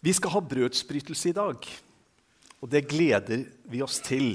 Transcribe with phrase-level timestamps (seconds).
[0.00, 1.66] Vi skal ha brødsbrytelse i dag,
[2.60, 4.32] og det gleder vi oss til.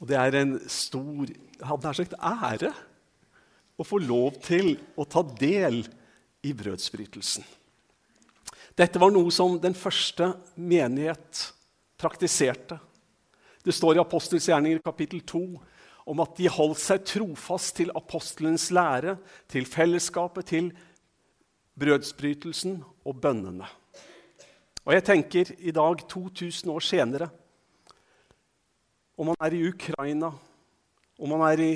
[0.00, 1.30] Og det er en stor
[1.66, 2.72] hadde sagt, ære
[3.80, 5.82] å få lov til å ta del
[6.46, 7.44] i brødsbrytelsen.
[8.76, 11.50] Dette var noe som den første menighet
[12.00, 12.78] praktiserte.
[13.60, 15.42] Det står i Apostels gjerninger kapittel 2
[16.10, 19.18] om at de holdt seg trofast til apostelens lære,
[19.50, 20.70] til fellesskapet, til
[21.78, 23.68] brødsbrytelsen og bønnene.
[24.90, 27.26] Og jeg tenker i dag, 2000 år senere,
[29.14, 30.32] om man er i Ukraina,
[31.14, 31.74] om man er i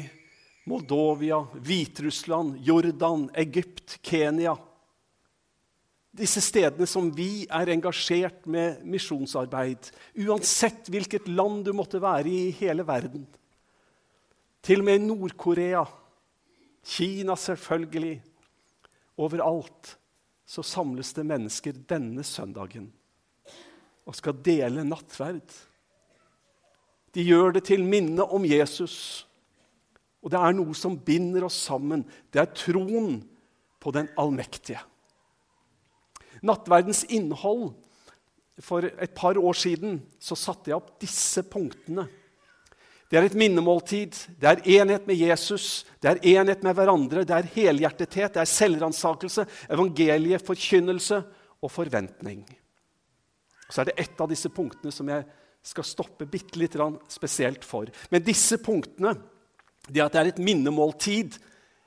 [0.66, 4.56] Moldovia, Hviterussland, Jordan, Egypt, Kenya
[6.10, 9.92] Disse stedene som vi er engasjert med misjonsarbeid,
[10.26, 13.28] uansett hvilket land du måtte være i i hele verden.
[14.58, 15.84] Til og med i Nord-Korea,
[16.82, 18.18] Kina selvfølgelig.
[19.22, 19.94] Overalt
[20.46, 22.90] så samles det mennesker denne søndagen
[24.04, 25.46] og skal dele nattverd.
[27.14, 29.26] De gjør det til minne om Jesus.
[30.24, 32.02] Og det er noe som binder oss sammen.
[32.32, 33.20] Det er troen
[33.80, 34.82] på den allmektige.
[36.44, 37.72] Nattverdens innhold
[38.62, 42.04] For et par år siden så satte jeg opp disse punktene.
[43.10, 47.34] Det er et minnemåltid, det er enhet med Jesus, det er enhet med hverandre, det
[47.34, 51.18] er helhjertethet, det er selvransakelse, evangelieforkynnelse
[51.58, 52.44] og forventning.
[53.70, 55.24] Så er det ett av disse punktene som jeg
[55.64, 56.76] skal stoppe bitte litt
[57.08, 57.88] spesielt for.
[58.12, 59.14] Men disse punktene,
[59.88, 61.36] det at det er et minnemåltid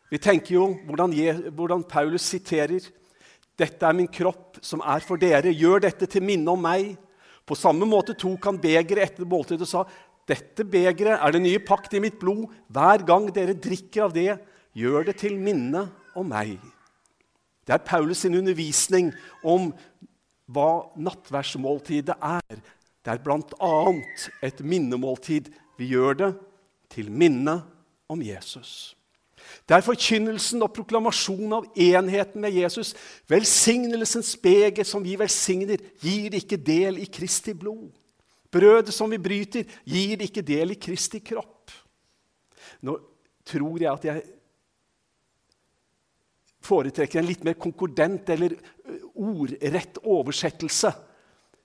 [0.08, 1.12] Vi tenker jo hvordan,
[1.52, 2.80] hvordan Paulus siterer.
[3.60, 5.52] Dette er min kropp som er for dere.
[5.52, 6.94] Gjør dette til minne om meg.
[7.44, 9.82] På samme måte tok han begeret etter måltidet og sa,
[10.28, 12.46] dette begeret er det nye pakt i mitt blod.
[12.72, 14.38] Hver gang dere drikker av det,
[14.80, 15.84] gjør det til minne
[16.16, 16.58] om meg.
[17.68, 19.12] Det er Paulus' sin undervisning
[19.44, 19.74] om
[20.48, 22.60] hva nattverdsmåltidet er.
[23.04, 23.74] Det er bl.a.
[24.44, 25.50] et minnemåltid.
[25.78, 26.32] Vi gjør det
[26.92, 27.60] til minne
[28.10, 28.98] om Jesus.
[29.68, 32.94] Det er forkynnelsen og proklamasjonen av enheten med Jesus.
[33.30, 37.92] Velsignelsens beger som vi velsigner, gir ikke del i Kristi blod.
[38.52, 41.72] Brødet som vi bryter, gir ikke del i Kristi kropp.
[42.84, 42.98] Nå
[43.48, 44.24] tror jeg at jeg
[46.68, 48.58] foretrekker en litt mer konkordent eller
[49.16, 50.92] ordrett oversettelse.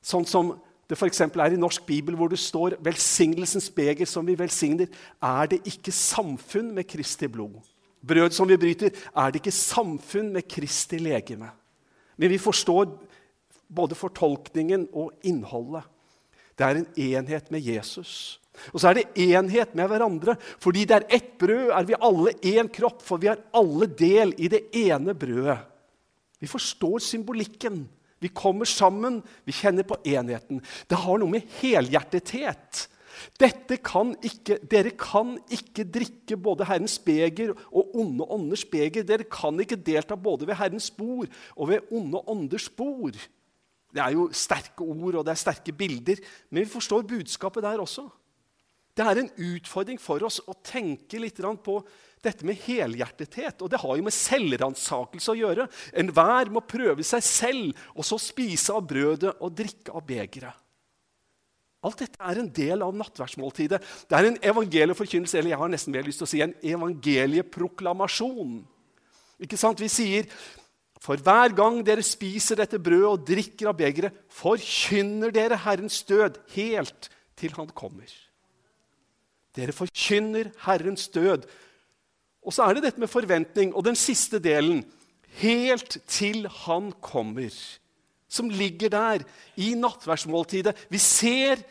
[0.02, 0.54] Sånn som
[0.90, 1.22] det f.eks.
[1.24, 4.90] er i norsk bibel, hvor det står 'velsignelsens beger som vi velsigner',
[5.22, 7.62] er det ikke samfunn med Kristi blod.
[8.04, 11.50] Brød som vi bryter, er det ikke samfunn med Kristi legeme.
[12.16, 12.98] Men vi forstår
[13.74, 15.82] både fortolkningen og innholdet.
[16.58, 18.41] Det er en enhet med Jesus.
[18.72, 20.36] Og så er det enhet med hverandre.
[20.62, 24.34] Fordi det er ett brød, er vi alle én kropp, for vi har alle del
[24.38, 25.58] i det ene brødet.
[26.42, 27.84] Vi forstår symbolikken.
[28.22, 30.60] Vi kommer sammen, vi kjenner på enheten.
[30.86, 32.86] Det har noe med helhjertethet
[33.82, 39.04] kan ikke, Dere kan ikke drikke både Herrens beger og onde ånders beger.
[39.04, 43.16] Dere kan ikke delta både ved Herrens bord og ved onde ånders bord.
[43.92, 46.16] Det er jo sterke ord og det er sterke bilder,
[46.50, 48.08] men vi forstår budskapet der også.
[48.92, 51.78] Det er en utfordring for oss å tenke litt på
[52.22, 53.62] dette med helhjertethet.
[53.64, 55.68] Og det har jo med selvransakelse å gjøre.
[55.96, 60.58] Enhver må prøve seg selv, og så spise av brødet og drikke av begeret.
[61.82, 63.80] Alt dette er en del av nattverdsmåltidet.
[64.06, 68.60] Det er en evangelieforkynnelse, eller jeg har nesten mer lyst til å si en evangelieproklamasjon.
[69.42, 69.82] Ikke sant?
[69.82, 70.28] Vi sier
[71.02, 76.38] for hver gang dere spiser dette brødet og drikker av begeret, forkynner dere Herrens død
[76.54, 78.06] helt til Han kommer.
[79.56, 81.44] Dere forkynner Herrens død
[82.42, 83.70] og så er det dette med forventning.
[83.74, 84.82] Og den siste delen
[85.38, 87.54] helt til han kommer.
[88.28, 89.24] Som ligger der
[89.56, 90.74] i nattverdsmåltidet.
[90.90, 91.62] Vi ser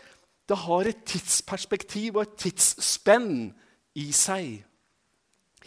[0.49, 3.51] det har et tidsperspektiv og et tidsspenn
[3.95, 4.63] i seg.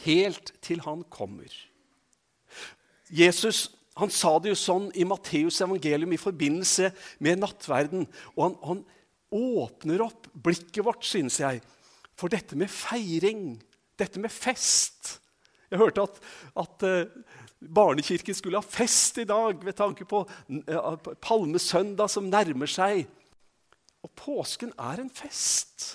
[0.05, 1.49] Helt til han kommer.
[3.09, 6.88] Jesus han sa det jo sånn i Matteus evangelium i forbindelse
[7.23, 8.09] med nattverden.
[8.35, 8.81] Og han, han
[9.31, 11.61] åpner opp blikket vårt, synes jeg,
[12.19, 13.55] for dette med feiring
[13.99, 15.19] dette med fest.
[15.70, 16.20] Jeg hørte at,
[16.61, 17.34] at uh,
[17.75, 23.05] barnekirken skulle ha fest i dag ved tanke på uh, palmesøndag som nærmer seg.
[24.05, 25.94] Og påsken er en fest.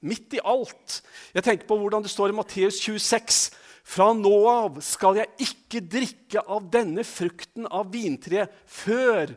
[0.00, 1.00] Midt i alt.
[1.34, 3.50] Jeg tenker på hvordan det står i Matteus 26.
[3.90, 9.34] Fra nå av skal jeg ikke drikke av denne frukten av vintreet før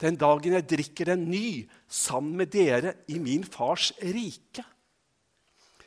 [0.00, 1.48] den dagen jeg drikker den ny
[1.88, 4.64] sammen med dere i min fars rike.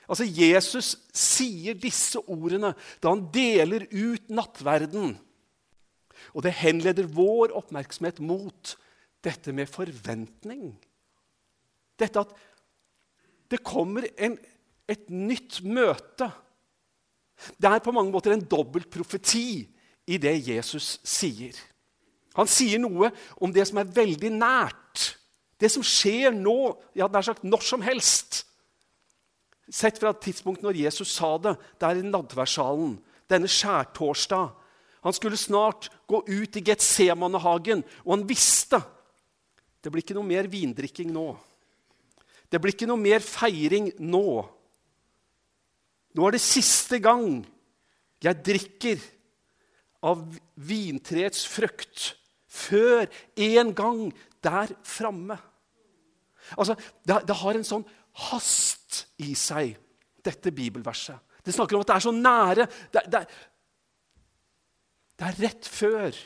[0.09, 5.13] Altså, Jesus sier disse ordene da han deler ut nattverden.
[6.33, 8.75] Og det henleder vår oppmerksomhet mot
[9.23, 10.71] dette med forventning.
[11.99, 12.33] Dette at
[13.49, 14.37] det kommer en,
[14.89, 16.29] et nytt møte.
[17.57, 19.63] Det er på mange måter en dobbelt profeti
[20.09, 21.53] i det Jesus sier.
[22.37, 23.09] Han sier noe
[23.41, 25.13] om det som er veldig nært.
[25.59, 28.45] Det som skjer nå, ja, nær sagt når som helst.
[29.69, 32.97] Sett fra tidspunktet når Jesus sa det der i nadværsalen,
[33.29, 34.49] denne skjærtorsdag.
[35.05, 38.81] Han skulle snart gå ut i Getsemanehagen, og han visste
[39.79, 41.29] det blir ikke noe mer vindrikking nå.
[42.51, 44.41] Det blir ikke noe mer feiring nå.
[46.17, 47.45] Nå er det siste gang
[48.19, 49.03] jeg drikker
[50.03, 50.25] av
[50.59, 52.09] vintreets frukt
[52.49, 53.05] før
[53.39, 54.01] en gang
[54.43, 55.37] der framme.
[56.57, 56.75] Altså,
[57.05, 57.85] det, det, har en sånn
[58.29, 59.77] hast i seg,
[60.25, 61.17] dette bibelverset.
[61.45, 62.65] Det snakker om at det er så nære.
[62.93, 63.21] Det, det,
[65.19, 66.17] det er rett før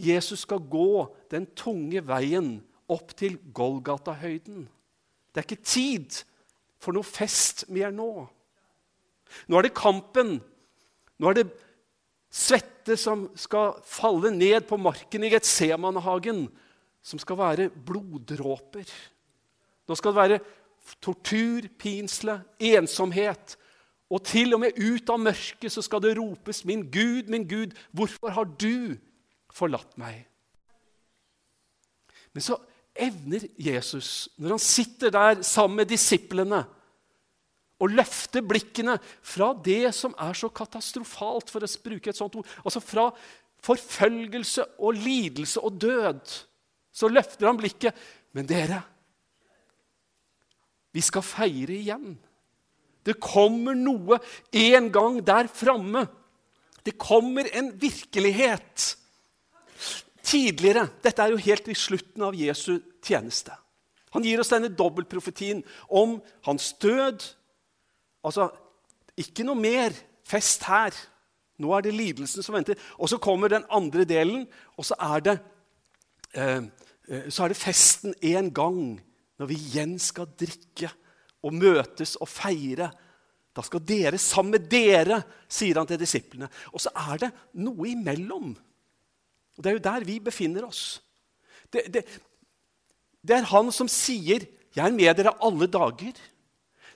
[0.00, 2.58] Jesus skal gå den tunge veien
[2.90, 4.66] opp til Golgata-høyden.
[5.30, 6.20] Det er ikke tid
[6.80, 8.10] for noe fest mer nå.
[9.46, 10.38] Nå er det kampen.
[11.20, 11.48] Nå er det
[12.30, 16.46] svette som skal falle ned på marken i Getsemanehagen,
[17.02, 18.88] som skal være bloddråper.
[19.90, 20.40] Nå skal det være
[21.00, 23.56] tortur, pinsle, ensomhet.
[24.10, 27.76] Og til og med ut av mørket så skal det ropes, 'Min Gud, min Gud,
[27.92, 28.96] hvorfor har du
[29.52, 30.26] forlatt meg?'
[32.34, 32.56] Men så
[32.94, 36.64] evner Jesus, når han sitter der sammen med disiplene,
[37.80, 42.48] å løfte blikkene fra det som er så katastrofalt, for å bruke et sånt ord,
[42.64, 43.06] altså fra
[43.64, 46.34] forfølgelse og lidelse og død,
[46.92, 47.96] så løfter han blikket.
[48.36, 48.82] Men dere,
[50.92, 52.14] vi skal feire igjen.
[53.06, 54.18] Det kommer noe
[54.52, 56.04] en gang der framme.
[56.84, 58.96] Det kommer en virkelighet
[60.24, 60.88] tidligere.
[61.02, 63.54] Dette er jo helt i slutten av Jesu tjeneste.
[64.14, 67.22] Han gir oss denne dobbeltprofetien om hans død.
[68.26, 68.48] Altså,
[69.20, 69.94] ikke noe mer
[70.26, 70.96] fest her.
[71.60, 72.78] Nå er det lidelsen som venter.
[72.98, 74.46] Og så kommer den andre delen,
[74.76, 75.36] og så er det,
[76.34, 76.62] eh,
[77.08, 79.00] eh så er det festen en gang,
[79.40, 80.90] når vi igjen skal drikke
[81.40, 82.90] og møtes og feire.
[83.56, 86.50] Da skal dere sammen med dere, sier han til disiplene.
[86.74, 87.30] Og så er det
[87.64, 88.52] noe imellom.
[89.56, 91.00] Og Det er jo der vi befinner oss.
[91.72, 92.04] Det, det,
[93.24, 96.20] det er han som sier 'Jeg er med dere alle dager'.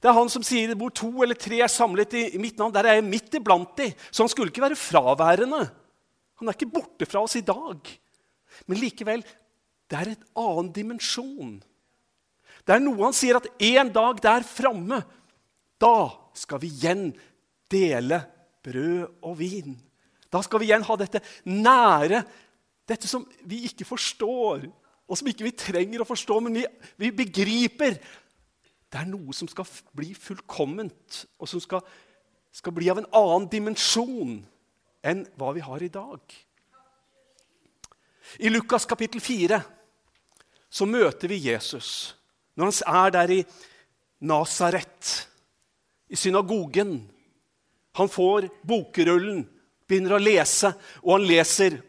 [0.00, 2.86] Det er han som sier 'hvor to eller tre er samlet i, mitt navn', der
[2.86, 3.94] er jeg midt iblant de.
[4.12, 5.70] Så han skulle ikke være fraværende.
[6.38, 7.80] Han er ikke borte fra oss i dag.
[8.66, 9.24] Men likevel,
[9.90, 11.62] det er en annen dimensjon.
[12.64, 15.02] Det er noe han sier at en dag der framme,
[15.80, 15.96] da
[16.36, 17.10] skal vi igjen
[17.70, 18.22] dele
[18.64, 19.76] brød og vin.
[20.32, 22.24] Da skal vi igjen ha dette nære
[22.88, 24.64] dette som vi ikke forstår,
[25.04, 26.64] og som ikke vi trenger å forstå, men vi,
[27.00, 27.96] vi begriper.
[28.92, 31.84] Det er noe som skal bli fullkomment, og som skal,
[32.52, 34.36] skal bli av en annen dimensjon
[35.04, 36.36] enn hva vi har i dag.
[38.40, 39.60] I Lukas kapittel 4
[40.74, 42.14] så møter vi Jesus
[42.56, 43.40] når han er der i
[44.24, 45.28] Nasaret,
[46.08, 47.10] i synagogen.
[47.94, 49.44] Han får bokrullen,
[49.88, 50.72] begynner å lese,
[51.02, 51.80] og han leser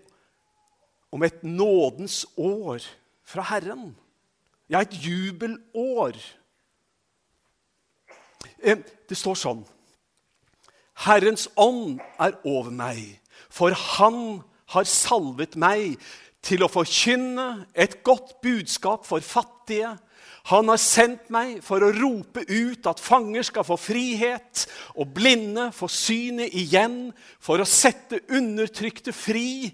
[1.15, 2.83] om et nådens år
[3.25, 3.93] fra Herren.
[4.69, 6.17] Ja, et jubelår.
[8.59, 9.63] Eh, det står sånn
[11.05, 13.19] Herrens ånd er over meg,
[13.51, 15.97] for han har salvet meg
[16.45, 19.95] til å forkynne et godt budskap for fattige.
[20.45, 25.71] Han har sendt meg for å rope ut at fanger skal få frihet, og blinde
[25.73, 27.09] få synet igjen,
[27.41, 29.71] for å sette undertrykte fri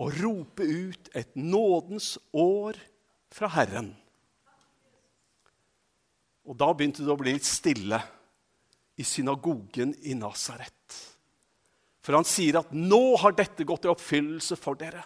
[0.00, 2.78] og rope ut et nådens år
[3.34, 3.90] fra Herren.
[6.46, 7.98] Og da begynte det å bli litt stille
[8.98, 10.76] i synagogen i Nasaret.
[12.00, 15.04] For han sier at 'nå har dette gått i oppfyllelse for dere'.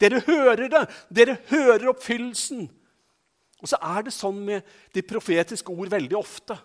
[0.00, 0.82] Dere hører det!
[1.10, 2.66] Dere hører oppfyllelsen.
[3.64, 6.58] Og så er det sånn med de profetiske ord veldig ofte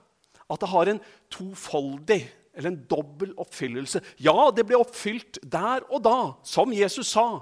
[0.50, 1.00] at det har en
[1.32, 2.20] tofoldig
[2.58, 4.02] eller en dobbel oppfyllelse.
[4.20, 7.40] Ja, det ble oppfylt der og da, som Jesus sa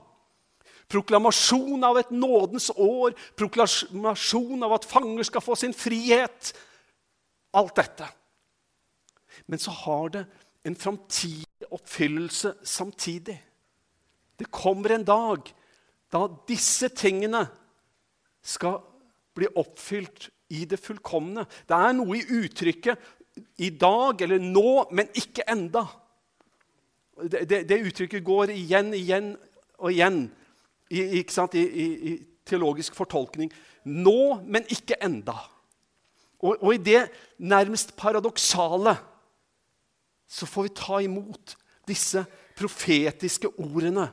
[0.87, 6.53] proklamasjon av et nådens år, proklamasjon av at fanger skal få sin frihet.
[7.57, 8.07] Alt dette.
[9.47, 10.23] Men så har det
[10.67, 13.37] en framtidig oppfyllelse samtidig.
[14.37, 15.49] Det kommer en dag
[16.11, 17.43] da disse tingene
[18.45, 18.79] skal
[19.37, 21.45] bli oppfylt i det fullkomne.
[21.67, 22.97] Det er noe i uttrykket
[23.57, 25.85] 'i dag' eller 'nå', men ikke enda.
[27.17, 29.35] Det, det, det uttrykket går igjen, igjen
[29.77, 30.31] og igjen
[30.89, 32.11] i, I,
[32.45, 33.51] teologisk fortolkning.
[33.83, 35.35] Nå, men ikke enda.
[36.39, 37.07] Og, og i det
[37.39, 38.95] nærmest paradoksale
[40.27, 41.55] så får vi ta imot
[41.87, 42.25] disse
[42.57, 44.09] profetiske ordene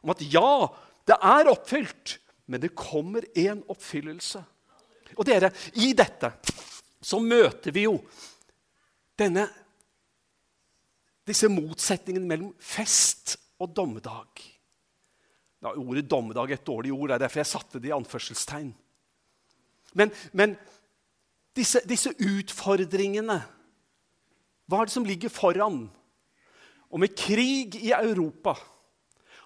[0.00, 0.66] om at ja,
[1.06, 2.16] det er oppfylt,
[2.48, 4.40] men det kommer en oppfyllelse.
[5.20, 6.32] Og dere, i dette
[7.04, 7.98] så møter vi jo
[9.20, 9.44] denne,
[11.28, 14.40] disse motsetningene mellom fest og dommedag.
[15.60, 17.08] Ja, ordet 'dommedag' er et dårlig ord.
[17.08, 18.72] Det er derfor jeg satte det i anførselstegn.
[19.92, 20.56] Men, men
[21.56, 23.42] disse, disse, utfordringene
[24.70, 25.90] Hva er det som ligger foran?
[26.90, 28.54] Og med krig i Europa,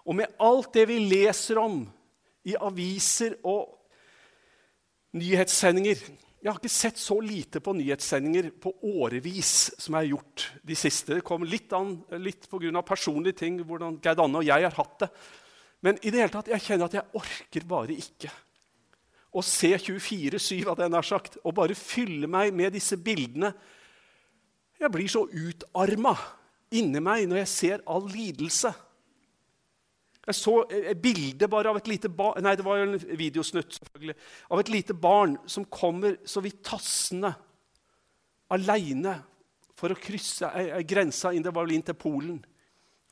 [0.04, 1.82] og med alt det vi leser om
[2.44, 3.73] i aviser og
[5.14, 6.00] nyhetssendinger
[6.44, 10.76] Jeg har ikke sett så lite på nyhetssendinger på årevis som jeg har gjort de
[10.76, 11.14] siste.
[11.16, 12.82] Det kom litt, an, litt pga.
[12.84, 15.08] personlige ting, hvordan Geir Danne og jeg har hatt det.
[15.80, 18.28] Men i det hele tatt, jeg kjenner at jeg orker bare ikke
[19.34, 23.54] å se 24-7 av det jeg har sagt, og bare fylle meg med disse bildene.
[24.78, 26.12] Jeg blir så utarma
[26.76, 28.74] inni meg når jeg ser all lidelse.
[30.24, 33.76] Jeg så et bilde bare av et lite barn Nei, det var jo en videosnutt.
[33.76, 34.16] selvfølgelig,
[34.50, 37.34] Av et lite barn som kommer så vidt tassende
[38.54, 39.18] aleine
[39.74, 40.48] for å krysse
[40.86, 42.38] grensa inn, det var vel inn til Polen.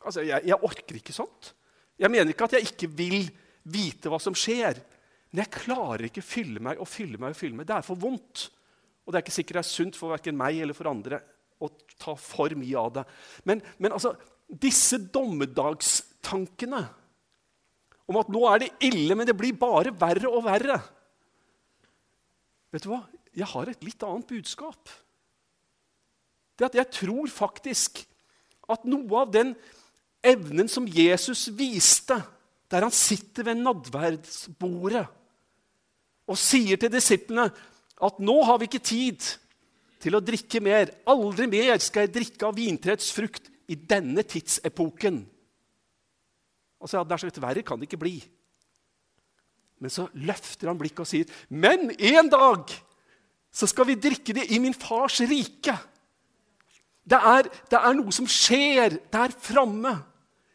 [0.02, 1.52] Altså, jeg, jeg, orker ikke sånt.
[2.00, 3.20] Jeg mener ikke at jeg ikke vil
[3.62, 4.80] vite hva som skjer.
[5.30, 7.68] Men jeg klarer ikke å fylle meg og fylle meg og fylle meg.
[7.68, 8.46] Det er for vondt.
[9.02, 11.20] Og det er ikke sikkert det er sunt for verken meg eller for andre
[11.62, 11.68] å
[12.00, 13.04] ta for mye av det.
[13.48, 14.14] Men, men altså,
[14.46, 16.82] disse dommedagstankene
[18.12, 20.80] om at nå er det ille, men det blir bare verre og verre
[22.72, 23.02] Vet du hva?
[23.36, 24.88] Jeg har et litt annet budskap.
[26.56, 28.00] Det at Jeg tror faktisk
[28.72, 29.50] at noe av den
[30.24, 32.16] evnen som Jesus viste
[32.72, 35.04] der han sitter ved nadverdsbordet
[36.32, 37.50] og sier til disiplene
[38.02, 39.26] at nå har vi ikke tid
[40.02, 40.90] til å drikke mer.
[41.10, 45.20] Aldri mer skal jeg drikke av vintreets frukt i denne tidsepoken.
[46.82, 48.16] Og så ja, det er så litt verre kan det ikke bli.
[49.82, 52.70] Men så løfter han blikket og sier, 'Men en dag
[53.52, 55.78] så skal vi drikke det i min fars rike.'
[57.02, 59.96] Det er, det er noe som skjer der framme.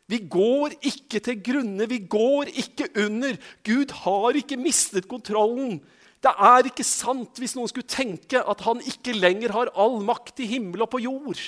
[0.07, 3.35] Vi går ikke til grunne, vi går ikke under.
[3.67, 5.81] Gud har ikke mistet kontrollen.
[6.23, 10.39] Det er ikke sant hvis noen skulle tenke at han ikke lenger har all makt
[10.39, 11.41] i himmel og på jord.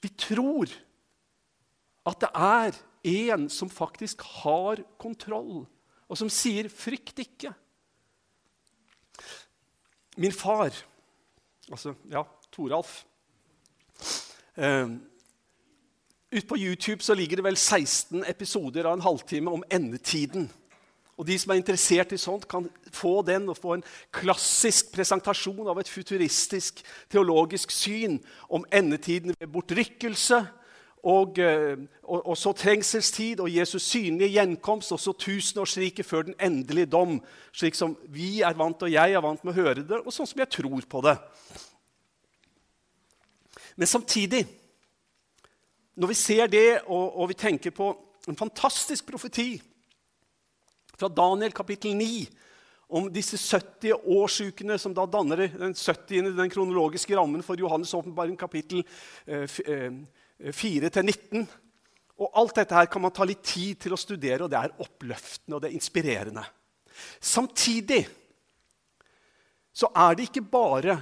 [0.00, 0.72] Vi tror
[2.06, 5.66] at det er en som faktisk har kontroll,
[6.08, 7.54] og som sier 'frykt ikke'.
[10.16, 10.72] Min far,
[11.70, 12.22] altså ja,
[12.52, 13.04] Toralf
[14.56, 14.88] eh,
[16.32, 20.48] Ute på YouTube så ligger det vel 16 episoder av en halvtime om endetiden.
[21.16, 25.68] Og De som er interessert i sånt, kan få den og få en klassisk presentasjon
[25.68, 28.18] av et futuristisk teologisk syn
[28.52, 30.42] om endetiden ved bortrykkelse,
[31.06, 36.38] og, eh, og, og så trengselstid og Jesus synlige gjenkomst, og så tusenårsriket før den
[36.42, 37.20] endelige dom,
[37.54, 40.26] slik som vi er vant og jeg er vant med å høre det, og sånn
[40.26, 41.14] som jeg tror på det.
[43.76, 44.42] Men samtidig
[45.96, 47.92] når vi ser det, og, og, vi tenker på
[48.28, 49.54] en fantastisk profeti
[50.96, 52.26] fra Daniel kapittel 9
[52.98, 56.34] om disse 70 årsukene som da danner den 70.
[56.36, 58.84] den kronologiske rammen for Johannes' åpenbaring, kapittel
[59.24, 59.88] 4
[60.40, 61.40] 19.
[61.40, 61.46] Eh,
[62.16, 64.78] og alt dette her kan man ta litt tid til å studere, og det er
[64.80, 66.44] oppløftende og det er inspirerende.
[67.20, 68.06] Samtidig
[69.76, 70.96] så er det ikke bare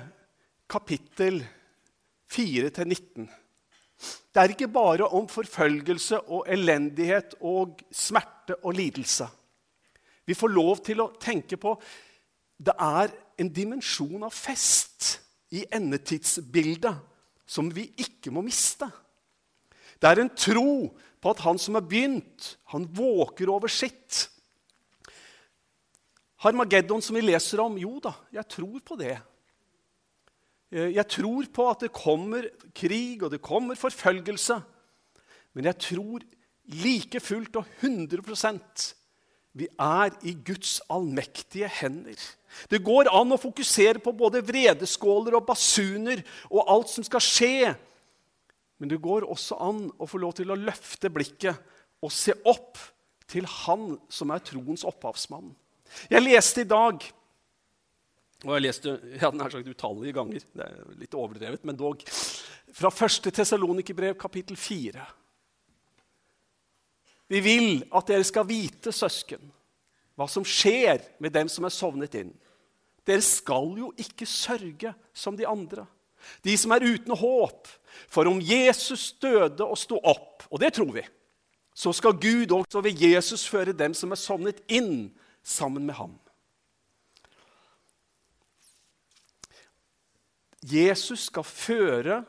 [0.66, 1.38] kapittel
[2.34, 3.28] 4 19
[4.34, 9.28] det er ikke bare om forfølgelse og elendighet og smerte og lidelse.
[10.26, 11.76] Vi får lov til å tenke på
[12.64, 15.20] det er en dimensjon av fest
[15.54, 16.94] i endetidsbildet
[17.46, 18.88] som vi ikke må miste.
[20.04, 20.72] Det er en tro
[21.24, 24.26] på at han som har begynt, han våker over sitt.
[26.44, 29.14] Harmageddon, som vi leser om, jo da, jeg tror på det.
[30.68, 34.58] Eh, jeg tror på at det kommer krig og det kommer forfølgelse.
[35.56, 36.28] Men jeg tror
[36.84, 38.92] like fullt og 100%
[39.54, 42.18] vi er i Guds allmektige hender.
[42.68, 47.74] Det går an å fokusere på både vredeskåler og basuner og alt som skal skje.
[48.78, 51.60] Men det går også an å få lov til å løfte blikket
[52.04, 52.80] og se opp
[53.30, 55.54] til Han som er troens opphavsmann.
[56.10, 57.04] Jeg leste i dag
[58.44, 60.46] og jeg leste ja, den er sagt utallige ganger.
[60.52, 62.04] Det er litt overdrevet, men dog.
[62.74, 63.30] Fra 1.
[63.32, 65.04] Tessalonikerbrev, kapittel 4.
[67.32, 69.40] Vi vil at dere skal vite, søsken,
[70.14, 72.34] hva som skjer med dem som er sovnet inn.
[73.04, 75.86] Dere skal jo ikke sørge som de andre,
[76.44, 77.68] de som er uten håp.
[78.08, 81.04] For om Jesus døde og sto opp, og det tror vi,
[81.74, 85.10] så skal Gud også ved Jesus føre dem som er sovnet inn,
[85.44, 86.14] sammen med ham.
[90.64, 92.22] Jesus skal føre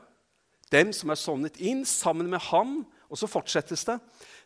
[0.73, 2.81] dem som er sovnet inn, sammen med ham.
[3.07, 3.99] Og så fortsettes det.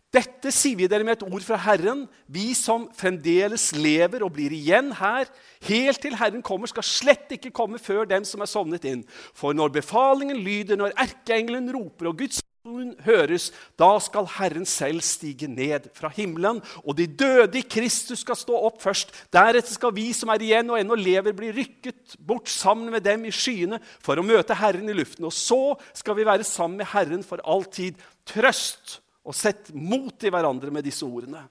[0.10, 2.08] Dette sier vi dere med et ord fra Herren.
[2.26, 5.30] Vi som fremdeles lever og blir igjen her,
[5.68, 9.04] helt til Herren kommer, skal slett ikke komme før dem som er sovnet inn.
[9.38, 15.04] For når befalingen lyder, når erkeengelen roper og Guds ord høres, da skal Herren selv
[15.06, 19.14] stige ned fra himmelen, og de døde i Kristus skal stå opp først.
[19.30, 23.28] Deretter skal vi som er igjen og ennå lever, bli rykket bort sammen med dem
[23.30, 25.30] i skyene for å møte Herren i luften.
[25.30, 28.02] Og så skal vi være sammen med Herren for alltid.
[28.26, 31.44] Trøst og sett mot i hverandre med disse ordene.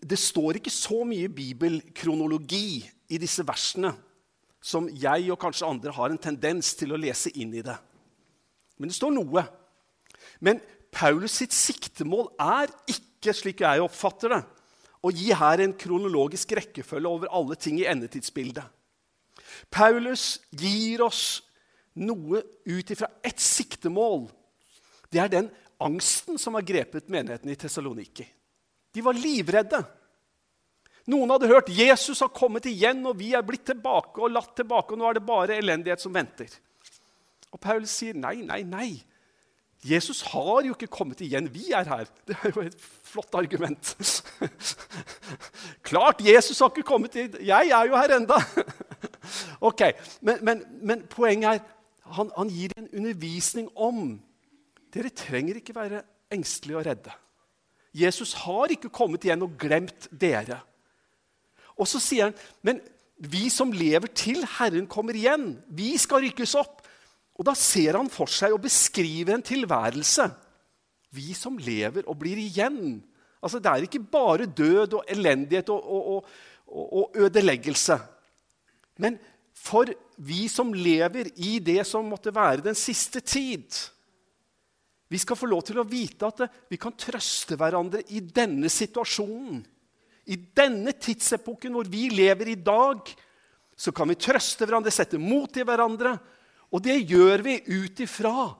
[0.00, 2.80] Det står ikke så mye bibelkronologi
[3.12, 3.92] i disse versene
[4.60, 7.76] som jeg og kanskje andre har en tendens til å lese inn i det.
[8.80, 9.44] Men det står noe.
[10.40, 10.60] Men
[10.92, 14.40] Paulus sitt siktemål er ikke, slik jeg oppfatter det,
[15.00, 18.64] å gi her en kronologisk rekkefølge over alle ting i endetidsbildet.
[19.72, 21.40] Paulus gir oss
[22.00, 24.28] noe ut ifra ett siktemål
[25.10, 25.48] det er den
[25.80, 28.26] angsten som har grepet menigheten i Tessaloniki.
[28.94, 29.82] De var livredde.
[31.10, 34.94] Noen hadde hørt Jesus har kommet igjen, og vi er blitt tilbake og latt tilbake,
[34.94, 36.52] og nå er det bare elendighet som venter.
[37.50, 38.90] Og Paulus sier nei, nei, nei.
[39.82, 41.48] Jesus har jo ikke kommet igjen.
[41.52, 42.08] Vi er her.
[42.28, 42.76] Det er jo et
[43.10, 43.94] flott argument.
[45.88, 47.38] Klart Jesus har ikke kommet igjen.
[47.48, 48.36] Jeg er jo her enda.
[49.70, 49.82] ok,
[50.20, 51.64] Men, men, men poenget er
[52.10, 54.18] han, han gir en undervisning om
[54.94, 57.12] dere trenger ikke være engstelige og redde.
[57.96, 60.60] Jesus har ikke kommet igjen og glemt dere.
[61.80, 62.80] Og så sier han, men
[63.20, 66.84] vi som lever til Herren kommer igjen, vi skal rykkes opp.
[67.40, 70.28] Og da ser han for seg og beskriver en tilværelse.
[71.16, 73.00] Vi som lever og blir igjen.
[73.42, 76.24] Altså, Det er ikke bare død og elendighet og, og,
[76.68, 77.98] og, og ødeleggelse.
[79.00, 79.18] Men
[79.56, 83.64] for vi som lever i det som måtte være den siste tid,
[85.10, 89.58] vi skal få lov til å vite at vi kan trøste hverandre i denne situasjonen.
[90.30, 93.10] I denne tidsepoken hvor vi lever i dag,
[93.74, 96.14] så kan vi trøste hverandre, sette mot i hverandre.
[96.70, 98.52] Og det gjør vi ut ifra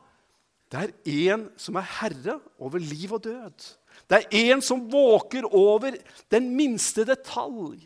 [0.71, 3.65] det er en som er herre over liv og død.
[4.07, 5.97] Det er en som våker over
[6.31, 7.81] den minste detalj.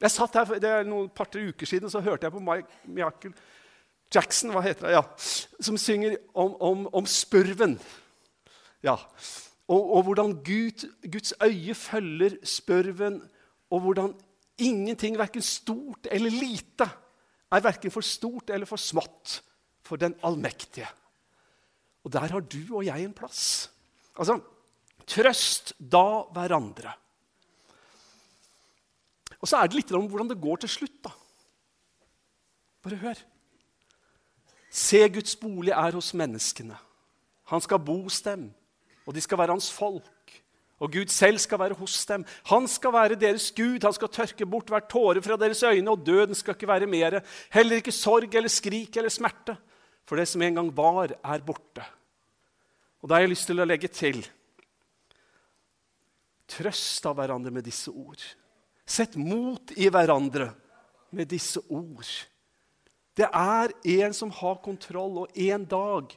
[0.00, 3.34] Jeg satt her, det er noen par-tre uker siden så hørte jeg på Michael
[4.14, 5.02] Jackson hva heter det, ja,
[5.62, 7.76] som synger om, om, om spurven.
[8.82, 8.96] Ja.
[9.70, 13.20] Og, og hvordan Gud, Guds øye følger spørven,
[13.70, 14.16] og hvordan
[14.58, 16.88] ingenting, verken stort eller lite,
[17.50, 19.40] er verken for stort eller for smått
[19.86, 20.88] for den allmektige.
[22.04, 23.70] Og der har du og jeg en plass.
[24.16, 24.38] Altså,
[25.06, 26.92] trøst da hverandre.
[29.40, 30.98] Og så er det litt om hvordan det går til slutt.
[31.04, 31.12] da.
[32.84, 33.22] Bare hør.
[34.70, 36.78] Se, Guds bolig er hos menneskene.
[37.50, 38.50] Han skal bo hos dem
[39.10, 40.36] og de skal være hans folk.
[40.80, 42.22] Og Gud selv skal være hos dem.
[42.48, 43.82] Han skal være deres Gud.
[43.82, 47.20] Han skal tørke bort hver tåre fra deres øyne, og døden skal ikke være mere.
[47.52, 49.56] Heller ikke sorg eller skrik eller smerte.
[50.06, 51.84] For det som en gang var, er borte.
[53.02, 54.22] Og da har jeg lyst til å legge til
[56.50, 58.22] Trøst av hverandre med disse ord.
[58.82, 60.48] Sett mot i hverandre
[61.14, 62.08] med disse ord.
[63.16, 66.16] Det er en som har kontroll, og en dag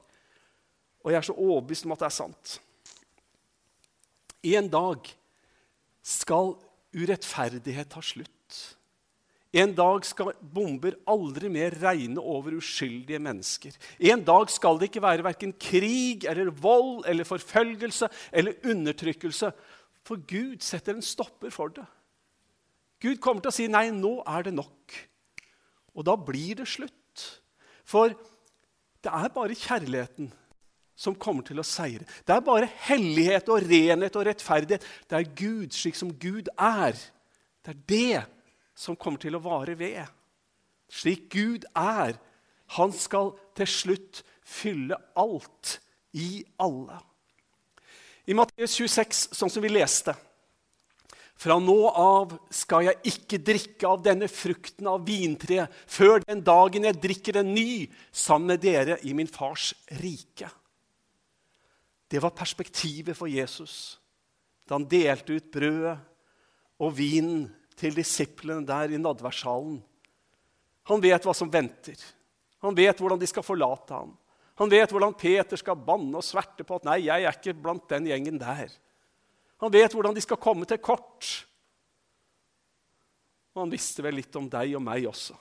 [1.03, 2.59] Og jeg er så overbevist om at det er sant
[4.43, 5.07] en dag
[6.03, 6.53] skal
[6.93, 8.57] urettferdighet ta slutt.
[9.53, 13.75] En dag skal bomber aldri mer regne over uskyldige mennesker.
[14.01, 19.51] En dag skal det ikke være verken krig eller vold eller forfølgelse eller undertrykkelse.
[20.03, 21.85] For Gud setter en stopper for det.
[23.03, 24.97] Gud kommer til å si nei, nå er det nok.
[25.93, 27.25] Og da blir det slutt.
[27.85, 28.13] For
[29.03, 30.31] det er bare kjærligheten
[30.95, 32.05] som kommer til å seire.
[32.25, 34.85] Det er bare hellighet og renhet og rettferdighet.
[35.09, 36.97] Det er Gud slik som Gud er.
[37.63, 38.23] Det er det
[38.77, 40.03] som kommer til å vare ved.
[40.93, 42.17] Slik Gud er.
[42.77, 45.77] Han skal til slutt fylle alt
[46.17, 46.99] i alle.
[48.29, 50.15] I Matteus 26, sånn som vi leste
[51.39, 56.85] Fra nå av skal jeg ikke drikke av denne frukten av vintreet før den dagen
[56.87, 60.49] jeg drikker den ny sammen med dere i min fars rike.
[62.07, 63.97] Det var perspektivet for Jesus
[64.63, 65.97] da han delte ut brødet
[66.83, 69.81] og vinen til disiplene der i nadværsalen.
[70.87, 71.97] Han vet hva som venter.
[72.63, 74.13] Han vet hvordan de skal forlate ham.
[74.61, 77.89] Han vet hvordan Peter skal banne og sverte på at 'nei, jeg er ikke blant
[77.89, 78.71] den gjengen der'.
[79.63, 81.27] Han vet hvordan de skal komme til kort.
[83.55, 85.37] Og han visste vel litt om deg og meg også.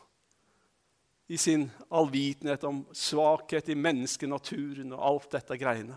[1.32, 5.96] I sin allvitenhet om svakhet i menneskenaturen og alt dette greiene.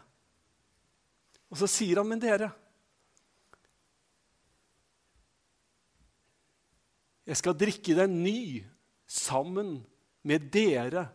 [1.54, 2.50] Og så sier han, men dere
[7.26, 8.62] Jeg skal drikke den ny
[9.10, 9.80] sammen
[10.30, 11.08] med dere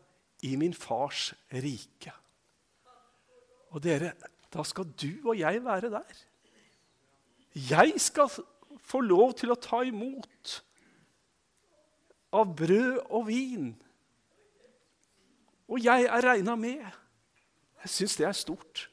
[0.43, 2.11] i min fars rike.
[3.71, 4.17] Og dere,
[4.51, 6.27] da skal du og jeg være der.
[7.55, 8.31] Jeg skal
[8.91, 10.61] få lov til å ta imot
[12.35, 13.73] av brød og vin.
[15.71, 16.83] Og jeg er regna med.
[17.83, 18.87] Jeg syns det er stort.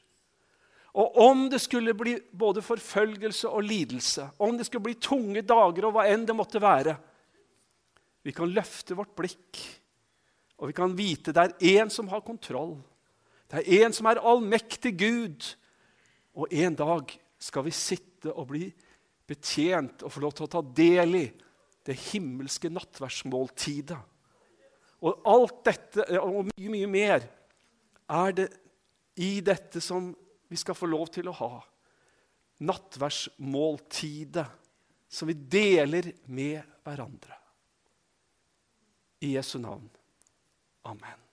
[0.98, 5.86] Og om det skulle bli både forfølgelse og lidelse, om det skulle bli tunge dager
[5.86, 6.96] og hva enn det måtte være
[8.26, 9.60] Vi kan løfte vårt blikk,
[10.58, 12.74] og vi kan vite det er én som har kontroll.
[13.48, 15.46] Det er én som er allmektig Gud.
[16.34, 18.66] Og en dag skal vi sitte og bli
[19.28, 21.26] betjent og få lov til å ta del i
[21.88, 23.98] det himmelske nattverdsmåltidet.
[25.06, 27.28] Og alt dette og mye, mye mer
[28.08, 28.48] er det
[29.22, 30.10] i dette som
[30.48, 31.52] vi skal få lov til å ha.
[32.66, 34.46] Nattverdsmåltidet
[35.08, 37.38] som vi deler med hverandre.
[39.24, 39.88] I Jesu navn.
[40.88, 41.27] Amen.